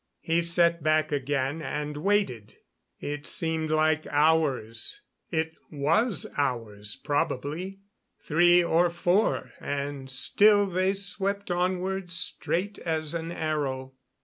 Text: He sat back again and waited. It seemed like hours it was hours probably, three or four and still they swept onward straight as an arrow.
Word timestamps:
He 0.21 0.41
sat 0.41 0.81
back 0.81 1.11
again 1.11 1.61
and 1.61 1.97
waited. 1.97 2.55
It 2.99 3.27
seemed 3.27 3.69
like 3.69 4.07
hours 4.07 4.99
it 5.29 5.53
was 5.71 6.25
hours 6.37 6.95
probably, 6.95 7.81
three 8.19 8.63
or 8.63 8.89
four 8.89 9.51
and 9.59 10.09
still 10.09 10.65
they 10.65 10.93
swept 10.93 11.51
onward 11.51 12.09
straight 12.09 12.79
as 12.79 13.13
an 13.13 13.31
arrow. 13.31 13.93